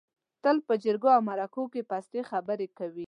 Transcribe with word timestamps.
تل 0.43 0.57
په 0.67 0.73
جرګو 0.83 1.09
او 1.15 1.21
مرکو 1.29 1.63
کې 1.73 1.81
پستې 1.89 2.19
خبرې 2.31 2.67
کوي. 2.77 2.99